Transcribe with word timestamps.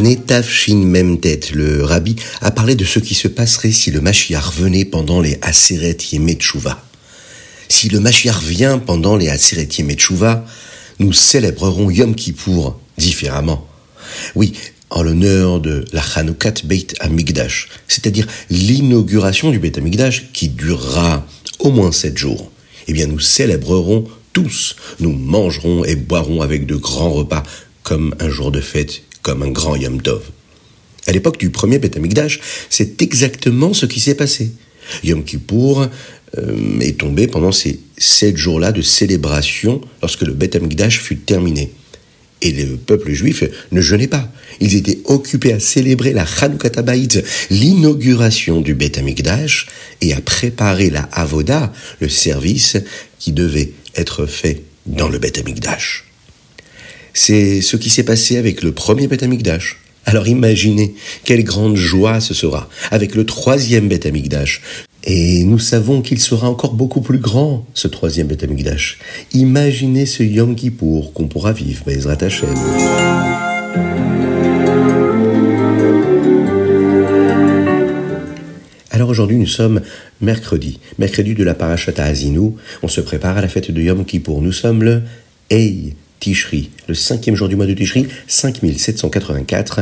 Dans 0.00 0.04
l'année 0.06 0.16
Tafshin 0.16 0.76
Memtet, 0.76 1.40
le 1.52 1.84
rabbi 1.84 2.16
a 2.40 2.50
parlé 2.50 2.74
de 2.74 2.86
ce 2.86 3.00
qui 3.00 3.14
se 3.14 3.28
passerait 3.28 3.70
si 3.70 3.90
le 3.90 4.00
Mashiach 4.00 4.50
venait 4.56 4.86
pendant 4.86 5.20
les 5.20 5.38
Aseret 5.42 5.98
Yemetchouva. 6.10 6.82
Si 7.68 7.90
le 7.90 8.00
Mashiach 8.00 8.40
vient 8.40 8.78
pendant 8.78 9.18
les 9.18 9.28
Aseret 9.28 9.68
Yemetchouva, 9.76 10.46
nous 11.00 11.12
célébrerons 11.12 11.90
Yom 11.90 12.14
Kippour 12.14 12.80
différemment. 12.96 13.68
Oui, 14.36 14.54
en 14.88 15.02
l'honneur 15.02 15.60
de 15.60 15.84
la 15.92 16.00
Chanukah 16.00 16.54
Beit 16.64 16.94
Amigdash, 17.00 17.68
c'est-à-dire 17.86 18.26
l'inauguration 18.48 19.50
du 19.50 19.58
Beit 19.58 19.76
Amigdash 19.76 20.32
qui 20.32 20.48
durera 20.48 21.26
au 21.58 21.72
moins 21.72 21.92
sept 21.92 22.16
jours. 22.16 22.50
Eh 22.88 22.94
bien, 22.94 23.06
nous 23.06 23.20
célébrerons 23.20 24.08
tous, 24.32 24.76
nous 24.98 25.12
mangerons 25.12 25.84
et 25.84 25.94
boirons 25.94 26.40
avec 26.40 26.64
de 26.64 26.76
grands 26.76 27.10
repas 27.10 27.42
comme 27.82 28.14
un 28.18 28.30
jour 28.30 28.50
de 28.50 28.62
fête, 28.62 29.02
comme 29.22 29.42
un 29.42 29.50
grand 29.50 29.76
Yom 29.76 30.00
Tov. 30.00 30.22
À 31.06 31.12
l'époque 31.12 31.38
du 31.38 31.50
premier 31.50 31.78
Beit 31.78 31.96
Amigdash, 31.96 32.40
c'est 32.68 33.02
exactement 33.02 33.72
ce 33.72 33.86
qui 33.86 34.00
s'est 34.00 34.14
passé. 34.14 34.52
Yom 35.04 35.24
Kippour 35.24 35.86
euh, 36.38 36.80
est 36.80 36.98
tombé 36.98 37.26
pendant 37.26 37.52
ces 37.52 37.80
sept 37.96 38.36
jours-là 38.36 38.72
de 38.72 38.82
célébration 38.82 39.80
lorsque 40.02 40.22
le 40.22 40.32
Beit 40.32 40.56
Amigdash 40.56 41.00
fut 41.00 41.16
terminé. 41.16 41.72
Et 42.42 42.52
le 42.52 42.76
peuple 42.76 43.12
juif 43.12 43.44
ne 43.70 43.80
jeûnait 43.80 44.06
pas. 44.06 44.30
Ils 44.60 44.74
étaient 44.74 45.00
occupés 45.04 45.52
à 45.52 45.60
célébrer 45.60 46.12
la 46.12 46.24
Chanukah 46.24 46.70
l'inauguration 47.50 48.60
du 48.60 48.74
Beth 48.74 48.98
Amikdash, 48.98 49.66
et 50.00 50.14
à 50.14 50.20
préparer 50.20 50.88
la 50.88 51.02
Avoda, 51.12 51.72
le 52.00 52.08
service 52.08 52.78
qui 53.18 53.32
devait 53.32 53.72
être 53.94 54.24
fait 54.26 54.62
dans 54.86 55.08
le 55.08 55.18
Beth 55.18 55.38
Amikdash. 55.38 56.09
C'est 57.12 57.60
ce 57.60 57.76
qui 57.76 57.90
s'est 57.90 58.04
passé 58.04 58.36
avec 58.36 58.62
le 58.62 58.72
premier 58.72 59.06
Beth 59.08 59.22
Amikdash. 59.22 59.78
Alors 60.06 60.28
imaginez 60.28 60.94
quelle 61.24 61.44
grande 61.44 61.76
joie 61.76 62.20
ce 62.20 62.34
sera 62.34 62.68
avec 62.90 63.14
le 63.14 63.26
troisième 63.26 63.88
Beth 63.88 64.06
Amikdash, 64.06 64.62
et 65.04 65.44
nous 65.44 65.58
savons 65.58 66.02
qu'il 66.02 66.18
sera 66.18 66.48
encore 66.48 66.74
beaucoup 66.74 67.00
plus 67.00 67.18
grand, 67.18 67.66
ce 67.74 67.88
troisième 67.88 68.26
Beth 68.26 68.42
Amikdash. 68.44 68.98
Imaginez 69.32 70.06
ce 70.06 70.22
Yom 70.22 70.54
Kippour 70.54 71.12
qu'on 71.12 71.28
pourra 71.28 71.52
vivre, 71.52 71.84
Bezrat 71.86 72.22
Hashem. 72.22 72.54
Alors 78.90 79.08
aujourd'hui, 79.08 79.36
nous 79.36 79.46
sommes 79.46 79.80
mercredi, 80.20 80.80
mercredi 80.98 81.34
de 81.34 81.44
la 81.44 81.54
Parashata 81.54 82.04
Azinu. 82.04 82.52
On 82.82 82.88
se 82.88 83.00
prépare 83.00 83.38
à 83.38 83.40
la 83.40 83.48
fête 83.48 83.70
de 83.70 83.80
Yom 83.80 84.04
Kippour. 84.04 84.42
Nous 84.42 84.52
sommes 84.52 84.82
le 84.82 85.02
Ei 85.50 85.94
Tishri, 86.20 86.70
le 86.86 86.94
cinquième 86.94 87.34
jour 87.34 87.48
du 87.48 87.56
mois 87.56 87.66
de 87.66 87.74
Tishri, 87.74 88.06
5784 88.28 89.80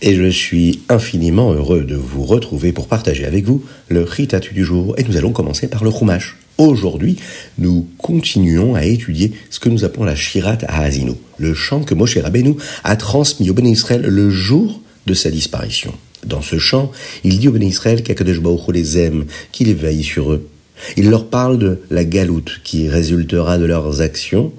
et 0.00 0.14
je 0.14 0.28
suis 0.28 0.80
infiniment 0.88 1.52
heureux 1.52 1.82
de 1.82 1.96
vous 1.96 2.24
retrouver 2.24 2.72
pour 2.72 2.86
partager 2.86 3.24
avec 3.24 3.44
vous 3.44 3.64
le 3.88 4.02
Ritatu 4.02 4.54
du 4.54 4.64
jour. 4.64 4.94
Et 4.96 5.02
nous 5.02 5.16
allons 5.16 5.32
commencer 5.32 5.66
par 5.68 5.82
le 5.82 5.90
Chumash. 5.90 6.36
Aujourd'hui, 6.56 7.16
nous 7.58 7.86
continuons 7.98 8.74
à 8.74 8.84
étudier 8.84 9.32
ce 9.50 9.60
que 9.60 9.68
nous 9.68 9.84
appelons 9.84 10.04
la 10.04 10.16
Shirat 10.16 10.58
Ahazinu, 10.66 11.12
le 11.38 11.54
chant 11.54 11.82
que 11.82 11.94
Moshe 11.94 12.18
Rabbeinu 12.18 12.54
a 12.84 12.96
transmis 12.96 13.50
au 13.50 13.54
Béné 13.54 13.70
Israël 13.70 14.02
le 14.02 14.30
jour 14.30 14.80
de 15.06 15.14
sa 15.14 15.30
disparition. 15.30 15.94
Dans 16.26 16.42
ce 16.42 16.58
chant, 16.58 16.90
il 17.22 17.38
dit 17.38 17.48
au 17.48 17.52
Béné 17.52 17.66
Israël 17.66 18.02
qu'Akadosh 18.02 18.40
Baruch 18.40 18.68
les 18.72 18.98
aime, 18.98 19.26
qu'il 19.52 19.68
éveille 19.68 20.02
sur 20.02 20.32
eux. 20.32 20.48
Il 20.96 21.10
leur 21.10 21.26
parle 21.26 21.58
de 21.58 21.80
la 21.90 22.04
galoute 22.04 22.60
qui 22.64 22.88
résultera 22.88 23.58
de 23.58 23.64
leurs 23.64 24.00
actions, 24.00 24.52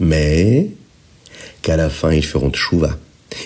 mais 0.00 0.68
qu'à 1.62 1.76
la 1.76 1.88
fin 1.88 2.12
ils 2.12 2.24
feront 2.24 2.50
tchouva 2.50 2.98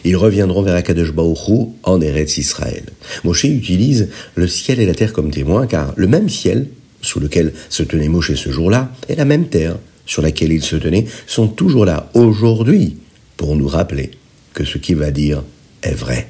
ils 0.04 0.16
reviendront 0.16 0.62
vers 0.62 0.74
Akadosh 0.74 1.12
Baruch 1.12 1.70
en 1.82 2.00
Eretz 2.00 2.38
Israël. 2.38 2.84
Moshe 3.24 3.44
utilise 3.44 4.08
le 4.34 4.46
ciel 4.46 4.80
et 4.80 4.86
la 4.86 4.94
terre 4.94 5.12
comme 5.12 5.30
témoins, 5.30 5.66
car 5.66 5.92
le 5.96 6.06
même 6.06 6.28
ciel 6.28 6.68
sous 7.00 7.20
lequel 7.20 7.52
se 7.68 7.82
tenait 7.82 8.08
Moshe 8.08 8.34
ce 8.34 8.50
jour-là 8.50 8.92
et 9.08 9.16
la 9.16 9.24
même 9.24 9.48
terre 9.48 9.76
sur 10.06 10.22
laquelle 10.22 10.52
il 10.52 10.62
se 10.62 10.76
tenait 10.76 11.06
sont 11.26 11.48
toujours 11.48 11.84
là 11.84 12.10
aujourd'hui 12.14 12.96
pour 13.36 13.56
nous 13.56 13.68
rappeler 13.68 14.10
que 14.54 14.64
ce 14.64 14.78
qu'il 14.78 14.96
va 14.96 15.10
dire 15.10 15.42
est 15.82 15.94
vrai. 15.94 16.28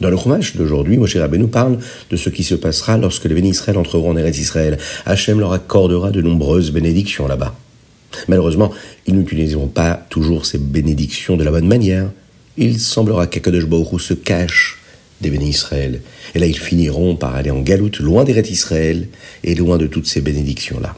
Dans 0.00 0.10
le 0.10 0.16
Chumash 0.16 0.56
d'aujourd'hui, 0.56 0.98
Moshe 0.98 1.16
Rabbeinu 1.16 1.46
parle 1.46 1.78
de 2.10 2.16
ce 2.16 2.28
qui 2.28 2.44
se 2.44 2.54
passera 2.54 2.98
lorsque 2.98 3.24
les 3.24 3.34
bénis 3.34 3.50
Israël 3.50 3.78
entreront 3.78 4.10
en 4.10 4.16
Eretz 4.16 4.38
Israël. 4.38 4.76
Hachem 5.06 5.40
leur 5.40 5.52
accordera 5.52 6.10
de 6.10 6.20
nombreuses 6.20 6.70
bénédictions 6.70 7.26
là-bas. 7.26 7.56
Malheureusement, 8.28 8.72
ils 9.06 9.14
n'utiliseront 9.14 9.68
pas 9.68 10.06
toujours 10.10 10.46
ces 10.46 10.58
bénédictions 10.58 11.36
de 11.36 11.44
la 11.44 11.50
bonne 11.50 11.68
manière 11.68 12.10
il 12.56 12.80
semblera 12.80 13.26
qu'Akadosh 13.26 13.66
Baruch 13.66 14.00
se 14.00 14.14
cache 14.14 14.78
des 15.20 15.30
bénis 15.30 15.50
Israël. 15.50 16.00
Et 16.34 16.38
là, 16.38 16.46
ils 16.46 16.58
finiront 16.58 17.16
par 17.16 17.34
aller 17.34 17.50
en 17.50 17.60
galoute, 17.60 17.98
loin 17.98 18.24
des 18.24 18.32
rêtes 18.32 18.50
Israël 18.50 19.08
et 19.44 19.54
loin 19.54 19.78
de 19.78 19.86
toutes 19.86 20.06
ces 20.06 20.20
bénédictions-là. 20.20 20.96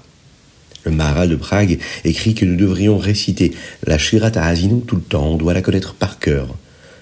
Le 0.85 0.93
Maharal 0.93 1.29
de 1.29 1.37
Prague 1.37 1.79
écrit 2.05 2.35
que 2.35 2.45
nous 2.45 2.57
devrions 2.57 2.99
réciter 2.99 3.53
la 3.87 3.99
Shirat 3.99 4.33
Azinu 4.37 4.83
tout 4.83 4.97
le 4.97 5.03
temps, 5.03 5.33
on 5.33 5.37
doit 5.37 5.55
la 5.55 5.63
connaître 5.63 5.95
par 5.95 6.19
cœur. 6.19 6.49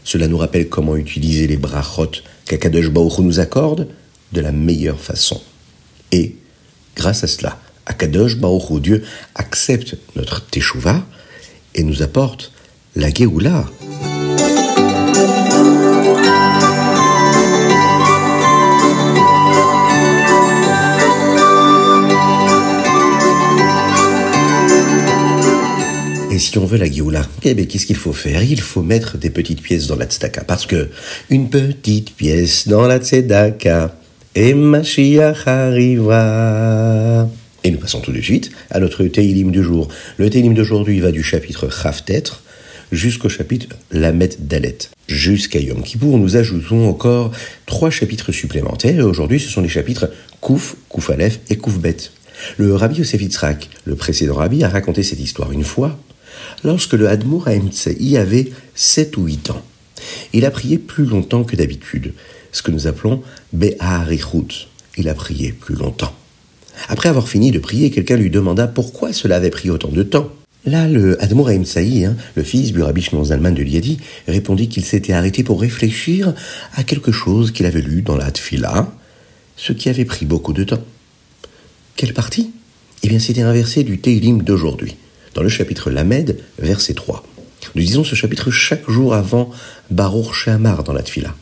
Cela 0.05 0.29
nous 0.29 0.39
rappelle 0.39 0.69
comment 0.69 0.97
utiliser 0.97 1.47
les 1.47 1.57
brachot 1.57 2.11
qu'Akadosh 2.47 2.91
Baruch 2.91 3.19
nous 3.19 3.41
accorde 3.41 3.89
de 4.33 4.41
la 4.41 4.53
meilleure 4.53 5.01
façon. 5.01 5.41
Et, 6.13 6.37
grâce 6.95 7.25
à 7.25 7.27
cela, 7.27 7.59
Akadosh 7.87 8.37
Baruch 8.37 8.83
Dieu 8.83 9.05
accepte 9.35 9.97
notre 10.17 10.45
teshuva 10.45 11.03
et 11.75 11.83
nous 11.83 12.03
apporte 12.03 12.53
la 12.97 13.11
Géoula. 13.11 13.65
Et 26.31 26.39
si 26.39 26.59
on 26.59 26.67
veut 26.67 26.77
la 26.77 26.91
Géoula, 26.91 27.23
eh 27.45 27.67
qu'est-ce 27.67 27.87
qu'il 27.87 27.97
faut 27.97 28.13
faire? 28.13 28.43
Il 28.43 28.61
faut 28.61 28.83
mettre 28.83 29.17
des 29.17 29.31
petites 29.31 29.63
pièces 29.63 29.87
dans 29.87 29.97
la 29.97 30.05
tzedaka. 30.05 30.45
Parce 30.45 30.67
que 30.67 30.91
une 31.31 31.49
petite 31.49 32.15
pièce 32.15 32.69
dans 32.69 32.87
la 32.87 32.99
tzedaka, 32.99 33.97
et 34.35 34.53
Mashiach 34.53 35.47
arrivera. 35.47 37.27
Et 37.67 37.71
nous 37.73 37.79
passons 37.79 37.99
tout 37.99 38.13
de 38.13 38.21
suite 38.21 38.53
à 38.71 38.79
notre 38.79 39.05
Teilim 39.07 39.51
du 39.51 39.61
jour. 39.61 39.89
Le 40.19 40.31
Teilim 40.31 40.55
d'aujourd'hui 40.55 41.01
va 41.01 41.11
du 41.11 41.25
chapitre 41.25 41.69
Chaftet 41.69 42.23
jusqu'au 42.93 43.29
chapitre 43.29 43.67
Lamet 43.91 44.29
Dalet. 44.39 44.79
Jusqu'à 45.09 45.59
Yom 45.59 45.83
Kippour, 45.83 46.17
nous 46.17 46.37
ajoutons 46.37 46.89
encore 46.89 47.33
trois 47.67 47.91
chapitres 47.91 48.31
supplémentaires. 48.31 49.01
Et 49.01 49.03
aujourd'hui, 49.03 49.41
ce 49.41 49.49
sont 49.49 49.63
les 49.63 49.69
chapitres 49.69 50.09
Kouf, 50.41 50.77
Kouf 50.89 51.11
Aleph 51.11 51.41
et 51.51 51.57
Kouf 51.57 51.81
Bet. 51.81 51.97
Le 52.57 52.73
rabbi 52.77 52.99
Yosef 52.99 53.21
Yitzhak, 53.21 53.69
le 53.85 53.97
précédent 53.97 54.35
rabbi, 54.35 54.63
a 54.63 54.69
raconté 54.69 55.03
cette 55.03 55.19
histoire 55.19 55.51
une 55.51 55.65
fois 55.65 55.99
lorsque 56.63 56.93
le 56.93 57.09
Hadmour 57.09 57.49
y 57.99 58.17
avait 58.17 58.53
7 58.77 59.17
ou 59.17 59.25
8 59.25 59.51
ans. 59.51 59.63
Il 60.33 60.45
a 60.45 60.53
prié 60.53 60.79
plus 60.79 61.05
longtemps 61.05 61.43
que 61.43 61.57
d'habitude, 61.57 62.15
ce 62.53 62.63
que 62.63 62.71
nous 62.71 62.87
appelons 62.87 63.25
Be'arichut. 63.53 64.69
Il 64.97 65.09
a 65.09 65.15
prié 65.15 65.51
plus 65.51 65.75
longtemps. 65.75 66.16
Après 66.89 67.09
avoir 67.09 67.29
fini 67.29 67.51
de 67.51 67.59
prier, 67.59 67.91
quelqu'un 67.91 68.17
lui 68.17 68.31
demanda 68.31 68.67
pourquoi 68.67 69.13
cela 69.13 69.37
avait 69.37 69.51
pris 69.51 69.71
autant 69.71 69.89
de 69.89 70.03
temps. 70.03 70.31
Là, 70.65 70.89
le 70.89 71.23
Admour 71.23 71.51
Saï, 71.65 72.05
hein, 72.05 72.17
le 72.35 72.43
fils 72.43 72.73
du 72.73 72.83
rabbi 72.83 73.01
de 73.03 73.63
Liadi, 73.63 73.99
répondit 74.27 74.69
qu'il 74.69 74.85
s'était 74.85 75.13
arrêté 75.13 75.45
pour 75.45 75.61
réfléchir 75.61 76.35
à 76.75 76.83
quelque 76.83 77.13
chose 77.13 77.53
qu'il 77.53 77.67
avait 77.67 77.81
lu 77.81 78.03
dans 78.03 78.17
la 78.17 78.31
Tfila, 78.31 78.93
ce 79.57 79.73
qui 79.73 79.89
avait 79.89 80.05
pris 80.05 80.27
beaucoup 80.27 80.53
de 80.53 80.65
temps. 80.65 80.83
Quelle 81.95 82.15
partie? 82.15 82.51
Eh 83.05 83.09
bien, 83.09 83.21
c'était 83.21 83.43
un 83.43 83.53
verset 83.53 83.85
du 83.85 83.99
Teilim 83.99 84.43
d'aujourd'hui 84.43 84.97
dans 85.35 85.43
le 85.43 85.49
chapitre 85.49 85.91
Lamed, 85.91 86.39
verset 86.59 86.95
3. 86.95 87.23
Nous 87.75 87.83
disons 87.83 88.05
ce 88.05 88.15
chapitre 88.15 88.51
chaque 88.51 88.89
jour 88.91 89.15
avant 89.15 89.51
Baruch 89.91 90.33
Shamar 90.33 90.83
dans 90.83 90.95
la 90.95 91.03
Tfila. 91.03 91.35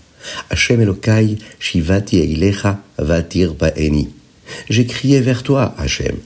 Hashem 0.50 0.80
Elokai 0.80 1.38
Shivati 1.60 2.18
Eilecha 2.18 2.80
Vatir 2.98 3.54
Ba'eni. 3.54 4.08
J'ai 4.68 4.86
crié 4.86 5.20
vers 5.20 5.42
toi, 5.42 5.74
Hashem, 5.78 6.16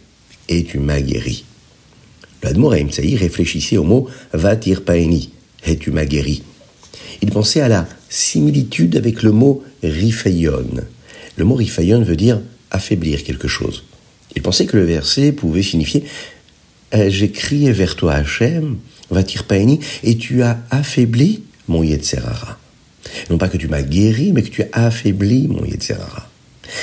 et 0.49 0.65
tu 0.65 0.79
m'as 0.79 1.01
guéri. 1.01 1.45
L'Admour 2.43 2.75
Saï 2.91 3.17
réfléchissait 3.17 3.77
au 3.77 3.85
mot 3.85 4.09
Vatir 4.33 4.85
Paeni, 4.85 5.31
et 5.67 5.77
tu 5.77 5.91
m'as 5.91 6.05
guéri. 6.05 6.43
Il 7.21 7.31
pensait 7.31 7.61
à 7.61 7.69
la 7.69 7.87
similitude 8.09 8.97
avec 8.97 9.23
le 9.23 9.33
mot 9.33 9.65
Rifayon. 9.83 10.67
Le 11.37 11.45
mot 11.45 11.55
Rifayon 11.55 12.03
veut 12.03 12.17
dire 12.17 12.41
affaiblir 12.71 13.25
quelque 13.25 13.49
chose. 13.49 13.85
Il 14.37 14.43
pensait 14.43 14.67
que 14.67 14.77
le 14.77 14.85
verset 14.85 15.33
pouvait 15.33 15.63
signifier 15.63 16.05
euh, 16.95 17.11
j'ai 17.11 17.31
crié 17.31 17.73
vers 17.73 17.97
toi 17.97 18.15
Hachem, 18.15 18.79
Vatir 19.11 19.45
Paeni, 19.45 19.81
et 20.05 20.17
tu 20.17 20.43
as 20.43 20.59
affaibli 20.71 21.43
mon 21.67 21.83
Yetzerara. 21.83 22.59
Non 23.31 23.39
pas 23.39 23.49
que 23.49 23.57
tu 23.57 23.69
m'as 23.69 23.83
guéri, 23.83 24.33
mais 24.33 24.43
que 24.43 24.51
tu 24.51 24.63
as 24.63 24.87
affaibli 24.87 25.49
mon 25.49 25.65
Yetzerara. 25.65 26.28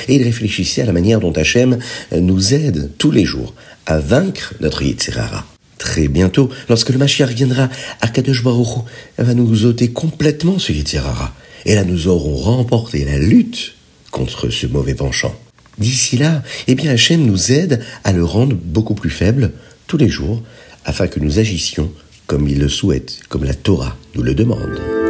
Et 0.08 0.16
il 0.16 0.24
réfléchissait 0.24 0.82
à 0.82 0.86
la 0.86 0.94
manière 0.94 1.20
dont 1.20 1.34
Hachem 1.34 1.80
nous 2.12 2.54
aide 2.54 2.92
tous 2.98 3.12
les 3.12 3.26
jours 3.26 3.54
à 3.86 4.00
vaincre 4.00 4.54
notre 4.62 4.84
Yetzerara. 4.84 5.46
très 5.78 6.08
bientôt, 6.08 6.50
lorsque 6.70 6.90
le 6.90 6.98
Mashiach 6.98 7.32
viendra, 7.32 7.70
Akadosh 8.02 8.44
Baruch 8.44 8.86
va 9.18 9.34
nous 9.34 9.66
ôter 9.66 9.90
complètement 9.90 10.58
ce 10.58 10.72
Yetzirara. 10.72 11.34
Et 11.66 11.76
là, 11.76 11.84
nous 11.84 12.08
aurons 12.08 12.36
remporté 12.36 13.06
la 13.06 13.20
lutte 13.20 13.74
contre 14.12 14.50
ce 14.50 14.68
mauvais 14.68 14.96
penchant. 14.96 15.36
D'ici 15.78 16.18
là, 16.18 16.42
eh 16.68 16.76
bien, 16.76 16.92
Hachem 16.92 17.26
nous 17.26 17.52
aide 17.52 17.82
à 18.04 18.14
le 18.14 18.24
rendre 18.24 18.56
beaucoup 18.56 18.96
plus 18.96 19.10
faible 19.10 19.52
tous 19.88 19.98
les 19.98 20.10
jours, 20.10 20.42
afin 20.86 21.08
que 21.08 21.20
nous 21.20 21.40
agissions 21.40 21.92
comme 22.28 22.48
il 22.48 22.60
le 22.60 22.70
souhaite, 22.70 23.20
comme 23.30 23.44
la 23.44 23.54
Torah 23.54 23.98
nous 24.16 24.24
le 24.24 24.34
demande. 24.34 25.05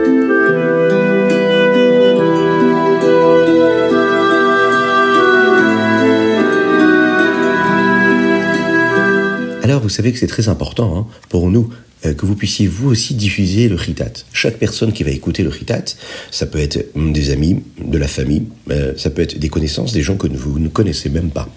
Vous 9.81 9.89
savez 9.89 10.11
que 10.11 10.19
c'est 10.19 10.27
très 10.27 10.49
important 10.49 10.97
hein, 10.97 11.07
pour 11.29 11.49
nous 11.49 11.69
euh, 12.05 12.13
que 12.13 12.25
vous 12.25 12.35
puissiez 12.35 12.67
vous 12.67 12.89
aussi 12.89 13.13
diffuser 13.13 13.69
le 13.69 13.77
chitat. 13.77 14.11
Chaque 14.33 14.57
personne 14.57 14.91
qui 14.91 15.03
va 15.03 15.11
écouter 15.11 15.43
le 15.43 15.51
chitat, 15.51 15.83
ça 16.29 16.45
peut 16.45 16.59
être 16.59 16.85
des 16.95 17.29
amis, 17.31 17.63
de 17.83 17.97
la 17.97 18.07
famille, 18.07 18.43
euh, 18.69 18.93
ça 18.97 19.09
peut 19.09 19.21
être 19.21 19.39
des 19.39 19.49
connaissances, 19.49 19.93
des 19.93 20.01
gens 20.01 20.17
que 20.17 20.27
vous 20.27 20.59
ne 20.59 20.67
connaissez 20.67 21.09
même 21.09 21.29
pas. 21.29 21.47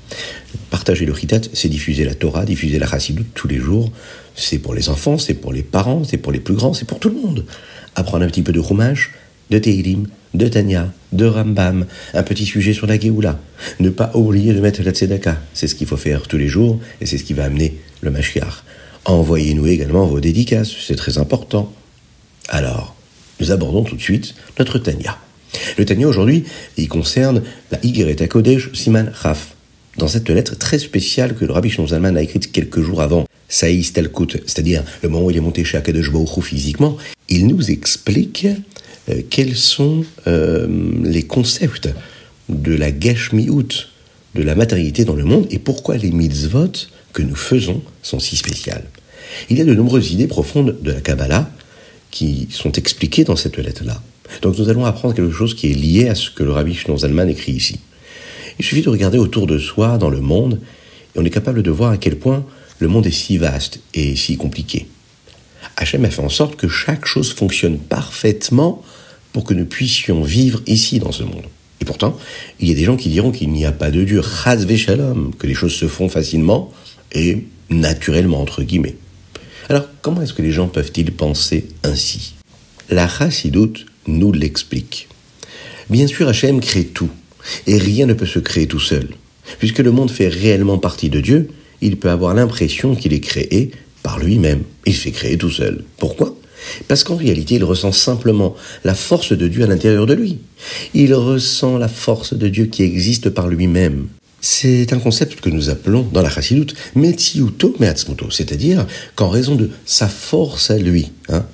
Partager 0.71 1.07
le 1.07 1.15
chitat, 1.15 1.41
c'est 1.53 1.69
diffuser 1.69 2.05
la 2.05 2.15
Torah, 2.15 2.45
diffuser 2.45 2.79
la 2.79 2.87
chassidoute 2.87 3.27
tous 3.35 3.49
les 3.49 3.59
jours. 3.59 3.91
C'est 4.35 4.59
pour 4.59 4.75
les 4.75 4.89
enfants, 4.89 5.19
c'est 5.19 5.35
pour 5.35 5.53
les 5.53 5.63
parents, 5.63 6.05
c'est 6.05 6.19
pour 6.19 6.33
les 6.33 6.41
plus 6.41 6.55
grands, 6.55 6.73
c'est 6.73 6.87
pour 6.87 7.01
tout 7.01 7.09
le 7.09 7.17
monde. 7.17 7.45
Apprendre 7.97 8.25
un 8.25 8.29
petit 8.29 8.43
peu 8.43 8.53
de 8.53 8.61
roumage, 8.61 9.13
de 9.51 9.59
Tehilim, 9.59 10.07
de 10.35 10.49
Tanya, 10.49 10.93
de 11.13 11.27
Rambam, 11.27 11.87
un 12.15 12.23
petit 12.23 12.47
sujet 12.47 12.73
sur 12.73 12.87
la 12.87 12.99
Géoula. 12.99 13.39
Ne 13.81 13.91
pas 13.91 14.11
oublier 14.15 14.53
de 14.53 14.61
mettre 14.61 14.83
la 14.83 14.93
Tzedaka. 14.93 15.41
C'est 15.55 15.69
ce 15.69 15.75
qu'il 15.75 15.87
faut 15.87 15.97
faire 15.97 16.27
tous 16.29 16.39
les 16.39 16.49
jours 16.49 16.79
et 17.01 17.07
c'est 17.07 17.19
ce 17.19 17.25
qui 17.25 17.35
va 17.35 17.45
amener 17.45 17.77
le 18.01 18.11
Mashiach. 18.11 18.65
Envoyez-nous 19.05 19.67
également 19.67 20.07
vos 20.07 20.21
dédicaces, 20.21 20.73
c'est 20.87 20.97
très 20.97 21.19
important. 21.19 21.73
Alors, 22.49 22.95
nous 23.41 23.51
abordons 23.51 23.85
tout 23.85 23.97
de 23.97 24.03
suite 24.03 24.35
notre 24.59 24.79
Tanya. 24.79 25.19
Le 25.79 25.85
Tanya 25.85 26.07
aujourd'hui, 26.07 26.45
il 26.77 26.89
concerne 26.89 27.43
la 27.71 27.79
Yigeret 27.83 28.29
Kodesh 28.29 28.73
Siman 28.75 29.11
Raf. 29.15 29.55
Dans 29.97 30.09
cette 30.09 30.29
lettre 30.29 30.57
très 30.57 30.79
spéciale 30.79 31.35
que 31.35 31.45
le 31.45 31.53
Rabbi 31.53 31.71
Zalman 31.71 32.17
a 32.17 32.23
écrite 32.23 32.53
quelques 32.53 32.81
jours 32.81 33.01
avant, 33.01 33.27
Saïs 33.49 33.93
Talkut, 33.93 34.43
c'est-à-dire 34.47 34.85
le 35.03 35.09
moment 35.09 35.27
où 35.27 35.31
il 35.31 35.37
est 35.37 35.41
monté 35.41 35.65
chez 35.65 35.79
Akadosh 35.79 36.13
Baruch 36.13 36.43
physiquement, 36.43 36.97
il 37.29 37.47
nous 37.47 37.71
explique 37.71 38.47
euh, 39.11 39.23
quels 39.29 39.57
sont 39.57 40.05
euh, 40.27 40.67
les 41.03 41.23
concepts 41.23 41.89
de 42.49 42.75
la 42.75 42.97
Geshmiut, 42.97 43.89
de 44.35 44.43
la 44.43 44.55
matérialité 44.55 45.05
dans 45.05 45.15
le 45.15 45.25
monde, 45.25 45.47
et 45.51 45.59
pourquoi 45.59 45.97
les 45.97 46.11
mitzvot 46.11 46.73
que 47.13 47.23
nous 47.23 47.37
faisons 47.37 47.83
sont 48.03 48.21
si 48.21 48.37
spéciales? 48.37 48.85
Il 49.51 49.59
y 49.59 49.61
a 49.61 49.65
de 49.65 49.75
nombreuses 49.75 50.13
idées 50.13 50.27
profondes 50.27 50.77
de 50.83 50.93
la 50.93 51.01
Kabbalah 51.01 51.51
qui 52.11 52.49
sont 52.51 52.73
expliquées 52.73 53.25
dans 53.25 53.37
cette 53.37 53.59
lettre-là. 53.59 54.03
Donc 54.43 54.59
nous 54.59 54.69
allons 54.69 54.85
apprendre 54.85 55.15
quelque 55.15 55.33
chose 55.33 55.55
qui 55.55 55.71
est 55.71 55.75
lié 55.75 56.09
à 56.09 56.15
ce 56.15 56.31
que 56.31 56.43
le 56.43 56.53
rabbi 56.53 56.75
Shnon 56.75 56.99
Zalman 56.99 57.29
écrit 57.29 57.53
ici. 57.53 57.81
Il 58.59 58.65
suffit 58.65 58.83
de 58.83 58.89
regarder 58.89 59.19
autour 59.19 59.47
de 59.47 59.59
soi 59.59 59.99
dans 59.99 60.11
le 60.11 60.21
monde 60.21 60.61
et 61.15 61.19
on 61.19 61.25
est 61.25 61.31
capable 61.31 61.63
de 61.63 61.71
voir 61.71 61.93
à 61.93 61.97
quel 61.97 62.19
point 62.19 62.45
le 62.79 62.89
monde 62.89 63.07
est 63.07 63.11
si 63.11 63.39
vaste 63.39 63.81
et 63.95 64.17
si 64.17 64.37
compliqué. 64.37 64.87
Hachem 65.77 66.05
a 66.05 66.11
fait 66.11 66.23
en 66.23 66.29
sorte 66.29 66.57
que 66.57 66.69
chaque 66.69 67.07
chose 67.07 67.33
fonctionne 67.33 67.79
parfaitement 67.79 68.83
pour 69.33 69.45
que 69.45 69.55
nous 69.55 69.67
puissions 69.67 70.23
vivre 70.23 70.63
ici 70.67 70.99
dans 70.99 71.13
ce 71.13 71.23
monde. 71.23 71.45
Et 71.81 71.85
pourtant, 71.85 72.17
il 72.61 72.69
y 72.69 72.73
a 72.73 72.75
des 72.75 72.85
gens 72.85 72.97
qui 72.97 73.09
diront 73.09 73.31
qu'il 73.31 73.51
n'y 73.51 73.65
a 73.65 73.73
pas 73.73 73.91
de 73.91 74.03
Dieu, 74.05 74.21
que 74.21 75.47
les 75.47 75.55
choses 75.55 75.75
se 75.75 75.87
font 75.87 76.09
facilement 76.09 76.73
et 77.13 77.45
naturellement, 77.71 78.41
entre 78.41 78.63
guillemets. 78.63 78.97
Alors, 79.69 79.87
comment 80.03 80.23
est-ce 80.23 80.33
que 80.33 80.43
les 80.43 80.53
gens 80.53 80.69
peuvent-ils 80.69 81.13
penser 81.13 81.67
ainsi? 81.85 82.35
La 82.91 83.07
chassidoute 83.07 83.87
nous 84.07 84.33
l'explique. 84.33 85.09
Bien 85.91 86.07
sûr, 86.07 86.29
Hachem 86.29 86.61
crée 86.61 86.85
tout, 86.85 87.11
et 87.67 87.79
rien 87.79 88.07
ne 88.07 88.15
peut 88.15 88.27
se 88.27 88.39
créer 88.39 88.67
tout 88.67 88.81
seul. 88.81 89.09
Puisque 89.59 89.79
le 89.79 89.93
monde 89.93 90.11
fait 90.11 90.29
réellement 90.29 90.79
partie 90.79 91.11
de 91.11 91.21
Dieu, 91.21 91.49
il 91.81 91.97
peut 91.97 92.11
avoir 92.11 92.35
l'impression 92.35 92.95
qu'il 92.95 93.13
est 93.13 93.21
créé 93.21 93.71
par 94.03 94.19
lui-même. 94.19 94.63
Il 94.87 94.95
se 94.95 95.03
fait 95.03 95.11
créer 95.11 95.39
tout 95.39 95.51
seul. 95.51 95.85
Pourquoi? 95.99 96.38
Parce 96.87 97.05
qu'en 97.05 97.17
réalité, 97.17 97.57
il 97.57 97.65
ressent 97.65 97.93
simplement 97.93 98.55
la 98.85 98.95
force 98.95 99.33
de 99.33 99.49
Dieu 99.49 99.65
à 99.65 99.67
l'intérieur 99.67 100.07
de 100.07 100.15
lui. 100.15 100.39
Il 100.95 101.15
ressent 101.15 101.79
la 101.79 101.89
force 101.89 102.35
de 102.35 102.49
Dieu 102.49 102.67
qui 102.67 102.83
existe 102.83 103.31
par 103.31 103.49
lui-même. 103.49 104.09
C'est 104.41 104.93
un 104.93 104.99
concept 104.99 105.41
que 105.41 105.51
nous 105.51 105.69
appelons 105.69 106.07
dans 106.13 106.23
la 106.23 106.31
chassidoute 106.31 106.75
Meatzmuto, 106.95 108.31
c'est-à-dire 108.31 108.87
qu'en 109.17 109.31
raison 109.31 109.57
de 109.57 109.71
sa 109.85 110.09
force 110.09 110.71
à 110.71 110.79
lui, 110.79 111.11
hein, 111.29 111.45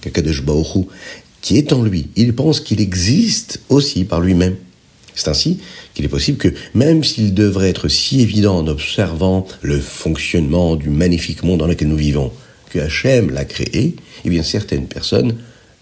qui 1.41 1.57
est 1.57 1.73
en 1.73 1.83
lui, 1.83 2.09
il 2.17 2.35
pense 2.35 2.61
qu'il 2.61 2.81
existe 2.83 3.61
aussi 3.71 4.05
par 4.05 4.21
lui-même. 4.21 4.57
C'est 5.15 5.29
ainsi 5.29 5.59
qu'il 5.95 6.05
est 6.05 6.09
possible 6.09 6.39
que, 6.39 6.49
même 6.75 7.05
s'il 7.05 7.33
devrait 7.35 7.71
être 7.71 7.89
si 7.89 8.21
évident 8.21 8.59
en 8.59 8.67
observant 8.67 9.47
le 9.63 9.79
fonctionnement 9.79 10.77
du 10.77 10.91
magnifique 10.91 11.43
monde 11.43 11.61
dans 11.61 11.67
lequel 11.67 11.89
nous 11.89 11.97
vivons, 11.97 12.33
Hachem 12.81 13.31
l'a 13.31 13.45
créé, 13.45 13.97
eh 14.25 14.29
bien 14.29 14.43
certaines 14.43 14.87
personnes 14.87 15.37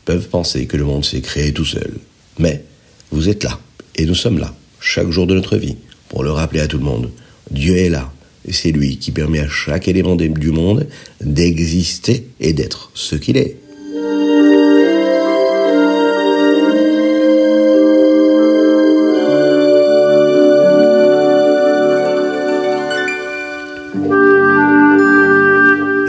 peuvent 0.04 0.28
penser 0.28 0.66
que 0.66 0.76
le 0.76 0.84
monde 0.84 1.04
s'est 1.04 1.20
créé 1.20 1.52
tout 1.52 1.64
seul. 1.64 1.92
Mais 2.38 2.64
vous 3.10 3.28
êtes 3.28 3.44
là, 3.44 3.58
et 3.96 4.06
nous 4.06 4.14
sommes 4.14 4.38
là, 4.38 4.54
chaque 4.80 5.10
jour 5.10 5.26
de 5.26 5.34
notre 5.34 5.56
vie 5.56 5.76
pour 6.08 6.24
le 6.24 6.30
rappeler 6.30 6.60
à 6.60 6.66
tout 6.66 6.78
le 6.78 6.84
monde. 6.84 7.10
Dieu 7.50 7.76
est 7.76 7.88
là, 7.88 8.12
et 8.46 8.52
c'est 8.52 8.72
lui 8.72 8.98
qui 8.98 9.10
permet 9.10 9.40
à 9.40 9.48
chaque 9.48 9.88
élément 9.88 10.16
du 10.16 10.50
monde 10.50 10.88
d'exister 11.20 12.26
et 12.40 12.52
d'être 12.52 12.90
ce 12.94 13.16
qu'il 13.16 13.36
est. 13.36 13.56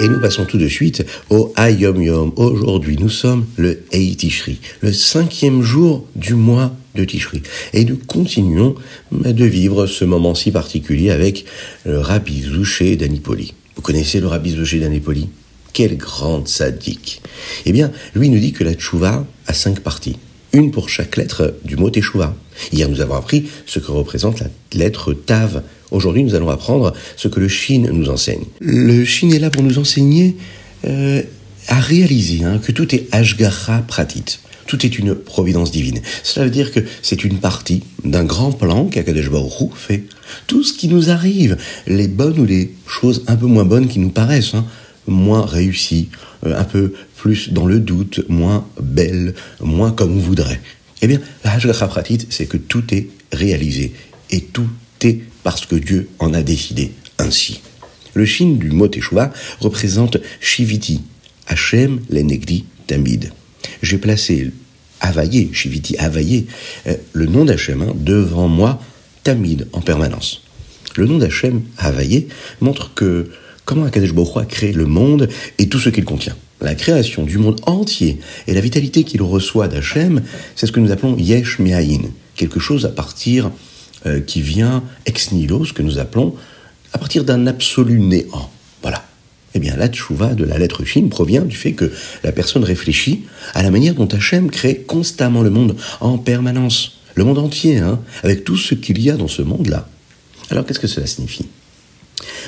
Et 0.03 0.09
nous 0.09 0.19
passons 0.19 0.44
tout 0.44 0.57
de 0.57 0.67
suite 0.67 1.05
au 1.29 1.53
Ayom 1.55 2.01
Yom. 2.01 2.33
Aujourd'hui, 2.35 2.97
nous 3.00 3.07
sommes 3.07 3.45
le 3.55 3.83
Eitishri, 3.94 4.59
le 4.81 4.91
cinquième 4.91 5.61
jour 5.61 6.05
du 6.17 6.33
mois 6.33 6.75
de 6.94 7.05
Tishri. 7.05 7.41
Et 7.72 7.86
nous 7.86 7.95
continuons 7.95 8.75
de 9.13 9.45
vivre 9.45 9.88
ce 9.88 10.03
moment 10.03 10.36
si 10.36 10.51
particulier 10.51 11.10
avec 11.10 11.45
le 11.86 12.00
Rabbi 12.00 12.41
Zouché 12.41 12.98
d'Anipoli. 12.98 13.53
Vous 13.77 13.81
connaissez 13.81 14.19
le 14.19 14.27
Rabbi 14.27 14.51
Zouché 14.51 14.81
d'Anipoli? 14.81 15.29
Quelle 15.72 15.95
grande 15.95 16.50
sadique 16.50 17.22
Eh 17.65 17.72
bien, 17.72 17.89
lui 18.13 18.27
nous 18.29 18.39
dit 18.39 18.51
que 18.51 18.65
la 18.65 18.74
tchouva 18.74 19.25
a 19.48 19.53
cinq 19.53 19.79
parties. 19.79 20.17
Une 20.55 20.69
pour 20.69 20.88
chaque 20.88 21.17
lettre 21.17 21.55
du 21.65 21.77
mot 21.77 21.89
Teshuvah. 21.89 22.36
Hier, 22.72 22.88
nous 22.88 23.01
avons 23.01 23.15
appris 23.15 23.50
ce 23.65 23.79
que 23.79 23.91
représente 23.91 24.39
la 24.39 24.48
lettre 24.75 25.12
Tav. 25.12 25.63
Aujourd'hui, 25.89 26.24
nous 26.24 26.36
allons 26.36 26.51
apprendre 26.51 26.93
ce 27.17 27.27
que 27.27 27.39
le 27.39 27.48
Shin 27.48 27.88
nous 27.91 28.07
enseigne. 28.10 28.43
Le 28.60 29.03
Shin 29.03 29.31
est 29.31 29.39
là 29.39 29.50
pour 29.50 29.63
nous 29.63 29.79
enseigner 29.79 30.38
euh, 30.86 31.24
à 31.67 31.79
réaliser 31.79 32.43
hein, 32.43 32.60
que 32.63 32.72
tout 32.72 32.93
est 32.93 33.07
Ashgacha 33.12 33.83
Pratit. 33.88 34.38
Tout 34.67 34.86
est 34.86 35.00
une 35.00 35.15
providence 35.15 35.72
divine. 35.72 36.01
Cela 36.22 36.45
veut 36.45 36.51
dire 36.51 36.72
que 36.72 36.81
c'est 37.01 37.24
une 37.24 37.39
partie 37.39 37.81
d'un 38.05 38.24
grand 38.24 38.51
plan 38.51 38.86
qu'Akadosh 38.86 39.31
Baruch 39.31 39.74
fait. 39.74 40.03
Tout 40.45 40.63
ce 40.63 40.74
qui 40.74 40.88
nous 40.88 41.10
arrive, 41.10 41.57
les 41.88 42.07
bonnes 42.07 42.39
ou 42.39 42.45
les 42.45 42.75
choses 42.86 43.24
un 43.25 43.38
peu 43.38 43.48
moins 43.48 43.65
bonnes 43.65 43.88
qui 43.88 43.98
nous 43.98 44.12
paraissent, 44.12 44.53
hein, 44.53 44.65
moins 45.07 45.48
réussies, 45.48 46.10
un 46.45 46.63
peu 46.63 46.93
plus 47.17 47.51
dans 47.51 47.65
le 47.65 47.79
doute, 47.79 48.21
moins 48.29 48.67
belles, 48.81 49.33
moins 49.62 49.91
comme 49.91 50.17
on 50.17 50.19
voudrait. 50.19 50.59
Eh 51.01 51.07
bien, 51.07 51.19
la 51.43 51.53
Hashgacha 51.53 51.88
Pratit, 51.88 52.27
c'est 52.29 52.45
que 52.45 52.57
tout 52.57 52.93
est 52.93 53.07
réalisé. 53.31 53.93
Et 54.31 54.41
tout 54.41 54.69
est 55.01 55.19
parce 55.43 55.65
que 55.65 55.75
Dieu 55.75 56.09
en 56.19 56.33
a 56.33 56.41
décidé 56.41 56.91
ainsi. 57.19 57.62
Le 58.13 58.25
chine 58.25 58.57
du 58.57 58.71
mot 58.71 58.88
Teshuvah 58.88 59.31
représente 59.59 60.17
Shiviti, 60.39 61.01
Hachem 61.47 62.00
l'Enegdi 62.09 62.65
Tamid 62.88 63.31
j'ai 63.81 63.97
placé 63.97 64.51
Availlé, 65.01 65.50
Shiviti 65.53 65.97
Availlé, 65.97 66.47
euh, 66.88 66.95
le 67.12 67.25
nom 67.25 67.45
d'Hachem 67.45 67.81
hein, 67.81 67.93
devant 67.95 68.47
moi, 68.47 68.81
Tamid, 69.23 69.67
en 69.73 69.81
permanence. 69.81 70.43
Le 70.95 71.05
nom 71.05 71.17
d'Hachem, 71.17 71.62
Availlé, 71.77 72.27
montre 72.62 72.93
que 72.93 73.29
comment 73.65 73.86
Akadesh 73.86 74.13
Baruch 74.13 74.38
a 74.38 74.46
créé 74.46 74.74
le 74.74 74.86
monde 74.86 75.29
et 75.58 75.70
tout 75.70 75.79
ce 75.79 75.89
qu'il 75.89 76.05
contient? 76.05 76.36
La 76.62 76.75
création 76.75 77.24
du 77.24 77.38
monde 77.38 77.60
entier 77.65 78.20
et 78.48 78.53
la 78.53 78.62
vitalité 78.62 79.03
qu'il 79.03 79.22
reçoit 79.22 79.67
d'Hachem, 79.67 80.22
c'est 80.55 80.65
ce 80.65 80.72
que 80.72 80.79
nous 80.79 80.91
appelons 80.91 81.17
Yesh 81.17 81.60
Me'ayin, 81.60 82.03
quelque 82.36 82.60
chose 82.60 82.86
à 82.86 82.89
partir 82.89 83.51
euh, 84.05 84.22
qui 84.22 84.41
vient 84.41 84.84
ex 85.05 85.32
nihilo, 85.32 85.65
ce 85.65 85.74
que 85.74 85.82
nous 85.82 86.00
appelons 86.00 86.36
à 86.93 86.98
partir 86.98 87.24
d'un 87.24 87.48
absolu 87.48 88.00
néant. 88.00 88.50
Voilà. 88.82 89.03
Eh 89.55 89.60
bien, 89.60 89.75
la 89.75 89.88
tchouva 89.88 90.34
de 90.34 90.43
la 90.43 90.58
lettre 90.58 90.84
Shin 90.84 91.08
provient 91.10 91.43
du 91.43 91.55
fait 91.55 91.74
que 91.74 91.91
la 92.24 92.32
personne 92.32 92.63
réfléchit 92.63 93.24
à 93.53 93.62
la 93.62 93.72
manière 93.72 93.93
dont 93.93 94.08
Hachem 94.08 94.50
crée 94.50 94.77
constamment 94.88 95.41
le 95.41 95.50
monde, 95.50 95.75
en 96.01 96.17
permanence, 96.17 97.00
le 97.15 97.24
monde 97.24 97.38
entier, 97.38 97.77
hein, 97.77 98.00
avec 98.24 98.46
tout 98.46 98.58
ce 98.58 98.74
qu'il 98.74 99.00
y 99.01 99.10
a 99.10 99.15
dans 99.15 99.27
ce 99.27 99.41
monde-là. 99.41 99.88
Alors, 100.50 100.65
qu'est-ce 100.65 100.79
que 100.79 100.88
cela 100.88 101.05
signifie? 101.05 101.46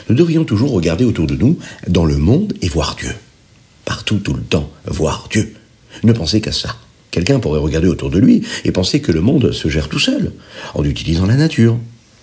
Nous 0.09 0.15
devrions 0.15 0.45
toujours 0.45 0.71
regarder 0.71 1.05
autour 1.05 1.27
de 1.27 1.35
nous, 1.35 1.57
dans 1.87 2.05
le 2.05 2.17
monde, 2.17 2.53
et 2.61 2.69
voir 2.69 2.95
Dieu. 2.95 3.13
Partout, 3.85 4.19
tout 4.19 4.33
le 4.33 4.41
temps, 4.41 4.69
voir 4.85 5.27
Dieu. 5.31 5.53
Ne 6.03 6.13
pensez 6.13 6.41
qu'à 6.41 6.51
ça. 6.51 6.75
Quelqu'un 7.11 7.39
pourrait 7.39 7.59
regarder 7.59 7.87
autour 7.87 8.09
de 8.09 8.19
lui 8.19 8.41
et 8.65 8.71
penser 8.71 8.99
que 8.99 9.11
le 9.11 9.21
monde 9.21 9.51
se 9.51 9.69
gère 9.69 9.87
tout 9.87 9.99
seul, 9.99 10.33
en 10.73 10.83
utilisant 10.83 11.25
la 11.25 11.35
nature. 11.35 11.77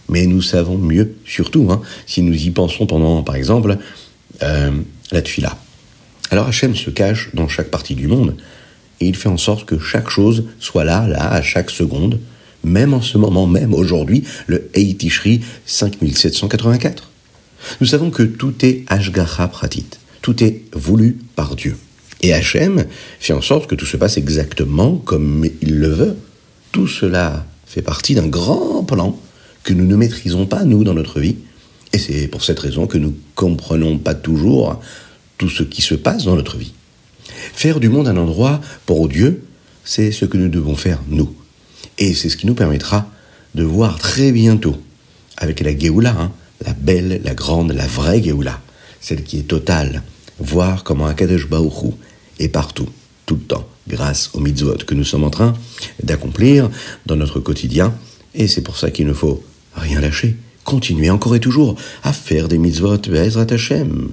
Mais 0.09 0.27
nous 0.27 0.43
savons 0.43 0.77
mieux, 0.77 1.15
surtout, 1.25 1.69
hein, 1.71 1.81
si 2.07 2.23
nous 2.23 2.35
y 2.35 2.51
pensons 2.51 2.87
pendant, 2.87 3.23
par 3.23 3.37
exemple, 3.37 3.79
euh, 4.43 4.71
la 5.11 5.23
tfila. 5.23 5.57
Alors 6.31 6.47
Hachem 6.47 6.75
se 6.75 6.91
cache 6.91 7.31
dans 7.35 7.49
chaque 7.49 7.71
partie 7.71 7.95
du 7.95 8.07
monde, 8.07 8.37
et 9.01 9.07
il 9.07 9.17
fait 9.17 9.29
en 9.29 9.39
sorte 9.39 9.65
que 9.65 9.79
chaque 9.79 10.11
chose 10.11 10.45
soit 10.59 10.85
là, 10.85 11.07
là, 11.09 11.33
à 11.33 11.43
chaque 11.43 11.71
seconde, 11.71 12.21
même 12.65 12.95
en 12.95 13.03
ce 13.03 13.19
moment 13.19 13.47
même, 13.47 13.75
aujourd'hui, 13.75 14.25
le 14.47 14.71
Eitishri 14.75 15.41
5784. 15.67 17.12
Nous 17.81 17.87
savons 17.87 18.11
que 18.11 18.23
tout 18.23 18.55
est 18.65 18.85
Ashgacha 18.89 19.49
Pratit, 19.49 19.87
tout 20.21 20.43
est 20.43 20.63
voulu 20.73 21.19
par 21.37 21.57
Dieu. 21.57 21.77
Et 22.23 22.33
Hachem 22.33 22.85
fait 23.19 23.33
en 23.33 23.41
sorte 23.41 23.69
que 23.69 23.75
tout 23.75 23.87
se 23.87 23.97
passe 23.97 24.17
exactement 24.17 24.97
comme 24.97 25.45
il 25.61 25.79
le 25.79 25.89
veut. 25.89 26.17
Tout 26.71 26.87
cela 26.87 27.45
fait 27.67 27.83
partie 27.83 28.15
d'un 28.15 28.29
grand 28.29 28.85
plan 28.85 29.19
que 29.65 29.73
nous 29.73 29.87
ne 29.87 29.97
maîtrisons 29.97 30.47
pas, 30.47 30.65
nous, 30.65 30.85
dans 30.85 30.95
notre 30.95 31.21
vie. 31.21 31.37
Et 31.93 31.99
c'est 31.99 32.29
pour 32.29 32.45
cette 32.45 32.59
raison 32.59 32.87
que 32.87 32.99
nous 32.99 33.09
ne 33.09 33.17
comprenons 33.35 33.99
pas 33.99 34.15
toujours 34.15 34.81
tout 35.37 35.49
ce 35.49 35.63
qui 35.63 35.83
se 35.83 35.95
passe 35.95 36.25
dans 36.25 36.37
notre 36.37 36.57
vie. 36.57 36.73
Faire 37.25 37.81
du 37.81 37.89
monde 37.89 38.09
un 38.09 38.17
endroit 38.17 38.61
pour 38.87 39.09
Dieu, 39.09 39.43
c'est 39.85 40.13
ce 40.13 40.25
que 40.25 40.37
nous 40.37 40.49
devons 40.49 40.77
faire, 40.77 41.01
nous. 41.09 41.35
Et 41.99 42.15
c'est 42.15 42.29
ce 42.29 42.37
qui 42.37 42.47
nous 42.47 42.55
permettra 42.55 43.11
de 43.55 43.65
voir 43.65 43.99
très 43.99 44.33
bientôt, 44.33 44.81
avec 45.37 45.61
la 45.61 45.77
Géoula, 45.77 46.17
hein, 46.19 46.33
la 46.65 46.73
belle, 46.75 47.21
la 47.25 47.35
grande, 47.35 47.73
la 47.73 47.87
vraie 47.87 48.23
Géoula, 48.23 48.61
celle 49.01 49.23
qui 49.23 49.39
est 49.39 49.49
totale, 49.49 50.03
voir 50.39 50.85
comment 50.85 51.07
Akadosh 51.07 51.49
Baruch 51.49 51.95
est 52.39 52.49
partout, 52.49 52.89
tout 53.27 53.35
le 53.35 53.43
temps, 53.43 53.67
grâce 53.89 54.31
aux 54.35 54.41
mitzvot 54.41 54.79
que 54.87 54.95
nous 54.95 55.05
sommes 55.05 55.25
en 55.25 55.31
train 55.31 55.55
d'accomplir 56.03 56.71
dans 57.07 57.17
notre 57.17 57.41
quotidien. 57.41 57.95
Et 58.35 58.49
c'est 58.49 58.63
pour 58.63 58.79
ça 58.79 58.91
qu'il 58.91 59.07
ne 59.07 59.13
faut 59.13 59.43
rien 59.75 60.01
lâcher, 60.01 60.37
continuer 60.65 61.11
encore 61.11 61.37
et 61.37 61.41
toujours 61.41 61.77
à 62.03 62.13
faire 62.13 62.49
des 62.49 62.59
mitzvot, 62.59 62.99
Bezrat 62.99 63.47
Hashem. 63.51 64.09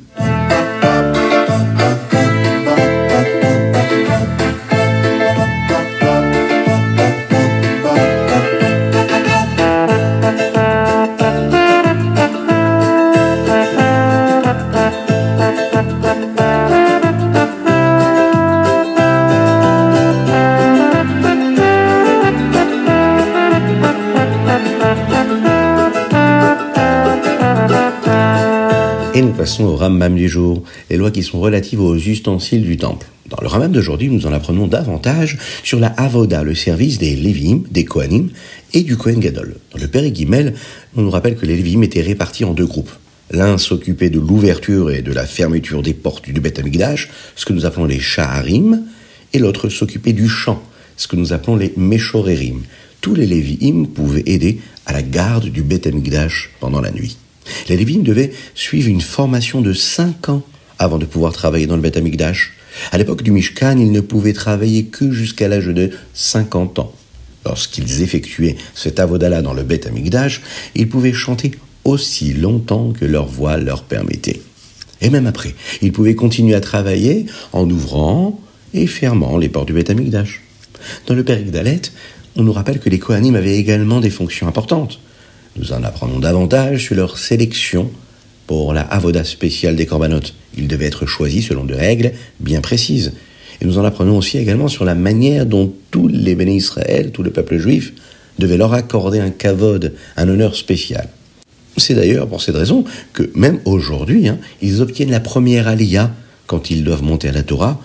Passons 29.50 29.63
au 29.63 29.77
Rambam 29.77 30.15
du 30.15 30.29
jour, 30.29 30.62
les 30.91 30.98
lois 30.98 31.10
qui 31.10 31.24
sont 31.24 31.39
relatives 31.39 31.82
aux 31.82 31.96
ustensiles 31.96 32.62
du 32.62 32.77
temple. 32.77 33.08
Dans 33.32 33.41
le 33.41 33.48
Rambam 33.48 33.72
d'aujourd'hui, 33.72 34.08
nous 34.08 34.27
en 34.27 34.32
apprenons 34.32 34.68
davantage 34.68 35.39
sur 35.63 35.79
la 35.79 35.88
Avoda, 35.88 36.44
le 36.44 36.53
service 36.53 37.00
des 37.00 37.15
Lévim, 37.15 37.63
des 37.72 37.84
Kohanim 37.84 38.29
et 38.75 38.84
du 38.84 38.96
Kohen 38.96 39.20
Gadol. 39.20 39.56
Dans 39.74 39.79
le 39.79 39.88
Père 39.88 40.08
Guimel, 40.12 40.53
on 40.96 41.01
nous 41.01 41.10
rappelle 41.10 41.36
que 41.36 41.48
les 41.48 41.56
Lévim 41.56 41.82
étaient 41.82 42.03
répartis 42.03 42.46
en 42.46 42.53
deux 42.53 42.68
groupes. 42.68 42.91
L'un 43.32 43.58
s'occupait 43.58 44.12
de 44.12 44.20
l'ouverture 44.20 44.91
et 44.91 45.01
de 45.01 45.12
la 45.12 45.25
fermeture 45.25 45.82
des 45.82 45.96
portes 45.96 46.29
du 46.29 46.39
Beth 46.39 46.62
ce 47.36 47.46
que 47.46 47.53
nous 47.53 47.65
appelons 47.65 47.86
les 47.86 48.00
Shaharim, 48.00 48.84
et 49.34 49.39
l'autre 49.39 49.70
s'occupait 49.70 50.13
du 50.13 50.29
chant, 50.29 50.62
ce 50.96 51.08
que 51.08 51.15
nous 51.15 51.34
appelons 51.34 51.56
les 51.56 51.74
Meshorerim. 51.75 52.62
Tous 53.01 53.15
les 53.15 53.25
Lévim 53.25 53.86
pouvaient 53.88 54.22
aider 54.27 54.60
à 54.86 54.94
la 54.94 55.01
garde 55.01 55.48
du 55.48 55.63
Beth 55.63 55.89
pendant 56.60 56.82
la 56.82 56.91
nuit. 56.91 57.18
Les 57.68 57.77
Lévim 57.77 58.01
devaient 58.01 58.32
suivre 58.56 58.89
une 58.89 59.01
formation 59.01 59.62
de 59.62 59.74
5 59.74 60.29
ans 60.29 60.44
avant 60.77 60.98
de 60.98 61.06
pouvoir 61.06 61.34
travailler 61.34 61.68
dans 61.68 61.75
le 61.75 61.82
Beth 61.82 61.98
Amikdash. 61.98 62.53
À 62.91 62.98
l'époque 62.98 63.24
du 63.24 63.32
Mishkan, 63.32 63.77
ils 63.77 63.91
ne 63.91 64.01
pouvaient 64.01 64.34
travailler 64.34 64.86
que 64.86 65.12
jusqu'à 65.12 65.48
l'âge 65.48 65.68
de 65.68 65.91
50 66.13 66.79
ans. 66.79 66.94
Lorsqu'ils 67.46 68.01
effectuaient 68.01 68.56
cet 68.75 69.00
avodala 69.00 69.41
dans 69.41 69.53
le 69.53 69.63
Beth 69.63 69.88
Amikdash, 69.88 70.41
ils 70.75 70.88
pouvaient 70.88 71.13
chanter 71.13 71.51
aussi 71.84 72.34
longtemps 72.34 72.91
que 72.91 73.06
leur 73.06 73.25
voix 73.25 73.58
leur 73.58 73.84
permettait. 73.84 74.41
Et 75.01 75.10
même 75.10 75.27
après, 75.27 75.56
ils 75.82 75.91
pouvaient 75.91 76.15
continuer 76.15 76.56
à 76.56 76.62
travailler 76.62 77.25
en 77.53 77.70
ouvrant 77.70 78.39
et 78.74 78.88
fermant 78.88 79.38
les 79.38 79.50
portes 79.50 79.68
du 79.68 79.74
Beth 79.74 79.89
Amikdash. 79.89 80.41
Dans 81.08 81.13
le 81.13 81.24
Père 81.24 81.39
on 82.36 82.44
nous 82.44 82.53
rappelle 82.53 82.79
que 82.79 82.89
les 82.89 83.00
Kohanim 83.00 83.36
avaient 83.36 83.58
également 83.58 84.00
des 84.00 84.10
fonctions 84.10 84.48
importantes. 84.48 85.00
Nous 85.56 85.74
en 85.74 85.84
apprenons 85.84 86.20
davantage 86.20 86.86
sur 86.86 86.96
leur 86.96 87.18
sélection 87.18 87.89
pour 88.48 88.74
la 88.74 88.82
avoda 88.82 89.24
spéciale 89.24 89.75
des 89.75 89.86
corbanotes. 89.86 90.34
Ils 90.58 90.68
devaient 90.68 90.88
être 90.88 91.06
choisis 91.06 91.48
selon 91.48 91.65
des 91.65 91.75
règles 91.75 92.13
bien 92.39 92.62
précises. 92.62 93.13
Et 93.62 93.65
nous 93.65 93.77
en 93.77 93.84
apprenons 93.84 94.18
aussi 94.18 94.38
également 94.38 94.68
sur 94.68 94.86
la 94.86 94.96
manière 94.96 95.46
dont 95.46 95.74
tous 95.91 96.08
les 96.08 96.36
bénis 96.36 96.58
Israël, 96.58 97.12
tout 97.12 97.24
le 97.24 97.32
peuple 97.32 97.58
juif, 97.58 97.94
devaient 98.38 98.58
leur 98.58 98.74
accorder 98.74 99.20
un 99.20 99.29
kavod, 99.29 99.94
un 100.18 100.29
honneur 100.29 100.56
spécial. 100.56 101.10
C'est 101.77 101.94
d'ailleurs 101.94 102.27
pour 102.27 102.41
cette 102.41 102.56
raison 102.56 102.86
que 103.13 103.29
même 103.36 103.60
aujourd'hui, 103.65 104.27
hein, 104.27 104.39
ils 104.62 104.82
obtiennent 104.82 105.12
la 105.12 105.20
première 105.20 105.68
aliyah 105.68 106.12
quand 106.48 106.72
ils 106.72 106.84
doivent 106.84 107.03
monter 107.03 107.29
à 107.29 107.32
la 107.32 107.44
Torah, 107.44 107.79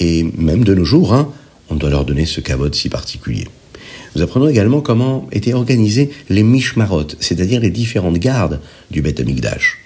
et 0.00 0.24
même 0.36 0.64
de 0.64 0.74
nos 0.74 0.84
jours, 0.84 1.14
hein, 1.14 1.32
on 1.70 1.76
doit 1.76 1.90
leur 1.90 2.04
donner 2.04 2.26
ce 2.26 2.40
kavod 2.40 2.74
si 2.74 2.88
particulier. 2.88 3.46
Nous 4.16 4.22
apprenons 4.22 4.48
également 4.48 4.80
comment 4.80 5.28
étaient 5.32 5.54
organisés 5.54 6.10
les 6.28 6.42
mishmarot, 6.42 7.06
c'est-à-dire 7.20 7.60
les 7.60 7.70
différentes 7.70 8.18
gardes 8.18 8.60
du 8.90 9.02
Beth 9.02 9.20
Amikdash. 9.20 9.78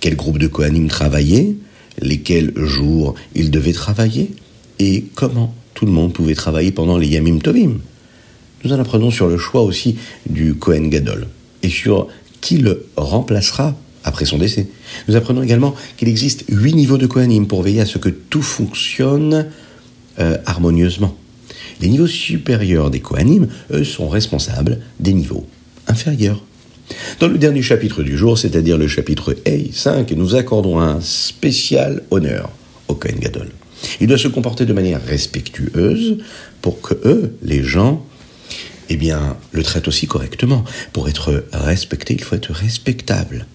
Quel 0.00 0.16
groupe 0.16 0.38
de 0.38 0.46
Kohanim 0.46 0.88
travaillaient, 0.88 1.54
lesquels 2.00 2.52
jours 2.56 3.14
ils 3.34 3.50
devaient 3.50 3.72
travailler, 3.72 4.30
et 4.78 5.04
comment 5.14 5.54
tout 5.74 5.86
le 5.86 5.92
monde 5.92 6.12
pouvait 6.12 6.34
travailler 6.34 6.70
pendant 6.70 6.98
les 6.98 7.08
Yamim 7.08 7.38
Tovim. 7.38 7.78
Nous 8.64 8.72
en 8.72 8.78
apprenons 8.78 9.10
sur 9.10 9.26
le 9.26 9.38
choix 9.38 9.62
aussi 9.62 9.96
du 10.28 10.54
Kohen 10.54 10.88
Gadol, 10.88 11.26
et 11.62 11.68
sur 11.68 12.06
qui 12.40 12.58
le 12.58 12.86
remplacera 12.96 13.76
après 14.04 14.24
son 14.24 14.38
décès. 14.38 14.68
Nous 15.08 15.16
apprenons 15.16 15.42
également 15.42 15.74
qu'il 15.96 16.08
existe 16.08 16.44
huit 16.48 16.74
niveaux 16.74 16.98
de 16.98 17.06
Kohanim 17.06 17.46
pour 17.46 17.62
veiller 17.62 17.80
à 17.80 17.86
ce 17.86 17.98
que 17.98 18.08
tout 18.08 18.42
fonctionne 18.42 19.46
euh, 20.18 20.38
harmonieusement. 20.46 21.16
Les 21.82 21.88
niveaux 21.88 22.06
supérieurs 22.06 22.90
des 22.90 23.00
Kohanim, 23.00 23.48
eux, 23.72 23.82
sont 23.82 24.08
responsables 24.08 24.78
des 25.00 25.12
niveaux 25.12 25.46
inférieurs. 25.88 26.42
Dans 27.18 27.26
le 27.26 27.38
dernier 27.38 27.62
chapitre 27.62 28.04
du 28.04 28.16
jour, 28.16 28.38
c'est-à-dire 28.38 28.78
le 28.78 28.86
chapitre 28.86 29.36
Ei 29.44 29.70
5, 29.72 30.12
nous 30.12 30.36
accordons 30.36 30.78
un 30.78 31.00
spécial 31.00 32.02
honneur 32.12 32.50
au 32.86 32.94
Kohen 32.94 33.18
Gadol. 33.18 33.48
Il 34.00 34.06
doit 34.06 34.18
se 34.18 34.28
comporter 34.28 34.64
de 34.64 34.72
manière 34.72 35.04
respectueuse 35.04 36.18
pour 36.60 36.80
que 36.80 36.94
eux, 37.04 37.36
les 37.42 37.64
gens, 37.64 38.06
eh 38.88 38.96
bien, 38.96 39.36
le 39.50 39.64
traitent 39.64 39.88
aussi 39.88 40.06
correctement. 40.06 40.62
Pour 40.92 41.08
être 41.08 41.44
respecté, 41.52 42.14
il 42.14 42.22
faut 42.22 42.36
être 42.36 42.52
respectable. 42.52 43.46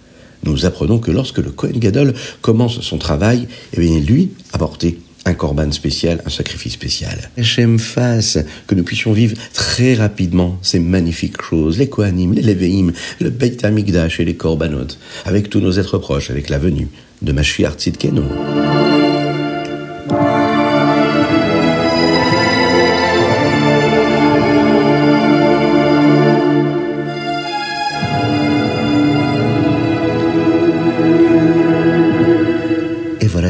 Nous 0.44 0.66
apprenons 0.66 1.00
que 1.00 1.12
lorsque 1.12 1.38
le 1.38 1.52
Kohen 1.52 1.80
Gadol 1.80 2.14
commence 2.42 2.82
son 2.82 2.98
travail, 2.98 3.48
eh 3.74 3.80
bien, 3.80 4.00
lui 4.00 4.32
apporter 4.52 5.00
un 5.28 5.34
korban 5.34 5.72
spécial, 5.72 6.22
un 6.26 6.30
sacrifice 6.30 6.74
spécial. 6.74 7.30
Hachem 7.38 7.80
fasse 7.80 8.40
que 8.66 8.76
nous 8.76 8.84
puissions 8.84 9.12
vivre 9.12 9.36
très 9.54 9.94
rapidement 9.94 10.58
ces 10.62 10.80
magnifiques 10.80 11.42
choses, 11.42 11.78
les 11.78 11.90
Kohanim, 11.90 12.34
les 12.34 12.42
Leveim, 12.42 12.92
le 13.20 13.30
Beit 13.30 13.64
HaMikdash 13.64 14.20
et 14.20 14.26
les 14.26 14.36
korbanot, 14.36 14.88
avec 15.26 15.50
tous 15.50 15.60
nos 15.60 15.74
êtres 15.74 15.98
proches, 15.98 16.30
avec 16.30 16.50
la 16.50 16.58
venue 16.58 16.88
de 17.22 17.32
Mashiach 17.32 17.76
Tzidkenu. 17.78 18.22